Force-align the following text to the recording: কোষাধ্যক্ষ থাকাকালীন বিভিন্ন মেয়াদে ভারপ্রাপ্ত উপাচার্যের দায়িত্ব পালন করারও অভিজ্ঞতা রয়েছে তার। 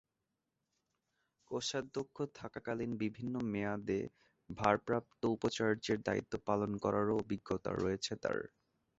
কোষাধ্যক্ষ 1.51 2.17
থাকাকালীন 2.35 2.91
বিভিন্ন 3.03 3.35
মেয়াদে 3.51 3.99
ভারপ্রাপ্ত 4.49 5.21
উপাচার্যের 5.35 5.99
দায়িত্ব 6.01 6.33
পালন 6.47 6.71
করারও 6.83 7.19
অভিজ্ঞতা 7.21 7.71
রয়েছে 7.75 8.13
তার। 8.23 8.37